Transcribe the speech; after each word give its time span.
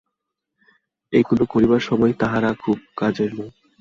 এইগুলি 1.13 1.43
করিবার 1.45 1.81
সময় 1.81 2.13
তাঁহারা 2.13 2.49
খুব 2.63 2.77
কাজের 2.97 3.29
লোক। 3.33 3.51